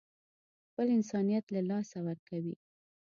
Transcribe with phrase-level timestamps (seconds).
[0.69, 2.55] خپل انسانيت له لاسه ورکوي.